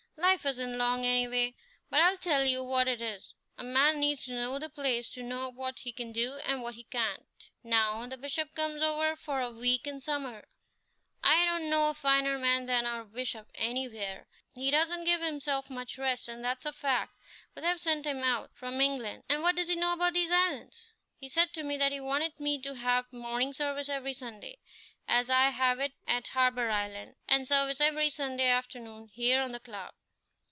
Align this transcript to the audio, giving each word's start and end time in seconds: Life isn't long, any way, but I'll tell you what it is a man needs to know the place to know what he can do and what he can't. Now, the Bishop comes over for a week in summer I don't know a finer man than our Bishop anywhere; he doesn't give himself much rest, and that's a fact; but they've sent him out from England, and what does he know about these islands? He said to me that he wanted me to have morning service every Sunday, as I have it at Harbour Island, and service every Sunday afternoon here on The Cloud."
Life 0.17 0.45
isn't 0.45 0.77
long, 0.77 1.03
any 1.05 1.27
way, 1.27 1.55
but 1.89 1.99
I'll 1.99 2.15
tell 2.17 2.45
you 2.45 2.63
what 2.63 2.87
it 2.87 3.01
is 3.01 3.33
a 3.57 3.63
man 3.63 3.99
needs 3.99 4.25
to 4.25 4.33
know 4.33 4.59
the 4.59 4.69
place 4.69 5.09
to 5.09 5.21
know 5.23 5.49
what 5.49 5.79
he 5.79 5.91
can 5.91 6.11
do 6.13 6.35
and 6.45 6.61
what 6.61 6.75
he 6.75 6.83
can't. 6.85 7.25
Now, 7.63 8.05
the 8.07 8.17
Bishop 8.17 8.55
comes 8.55 8.81
over 8.81 9.15
for 9.15 9.41
a 9.41 9.51
week 9.51 9.85
in 9.87 9.99
summer 9.99 10.45
I 11.23 11.43
don't 11.45 11.69
know 11.69 11.89
a 11.89 11.93
finer 11.93 12.37
man 12.37 12.65
than 12.65 12.85
our 12.85 13.03
Bishop 13.03 13.49
anywhere; 13.55 14.27
he 14.55 14.71
doesn't 14.71 15.03
give 15.03 15.21
himself 15.21 15.69
much 15.69 15.97
rest, 15.97 16.29
and 16.29 16.43
that's 16.45 16.65
a 16.67 16.71
fact; 16.71 17.13
but 17.53 17.61
they've 17.63 17.79
sent 17.79 18.05
him 18.05 18.23
out 18.23 18.51
from 18.55 18.79
England, 18.79 19.23
and 19.27 19.41
what 19.41 19.55
does 19.57 19.67
he 19.67 19.75
know 19.75 19.91
about 19.93 20.13
these 20.13 20.31
islands? 20.31 20.93
He 21.19 21.27
said 21.27 21.51
to 21.53 21.63
me 21.63 21.77
that 21.77 21.91
he 21.91 21.99
wanted 21.99 22.39
me 22.39 22.59
to 22.61 22.75
have 22.75 23.11
morning 23.11 23.53
service 23.53 23.89
every 23.89 24.13
Sunday, 24.13 24.59
as 25.07 25.29
I 25.29 25.49
have 25.49 25.79
it 25.79 25.93
at 26.07 26.27
Harbour 26.29 26.69
Island, 26.69 27.15
and 27.27 27.45
service 27.47 27.81
every 27.81 28.09
Sunday 28.09 28.47
afternoon 28.47 29.07
here 29.11 29.41
on 29.41 29.51
The 29.51 29.59
Cloud." 29.59 29.91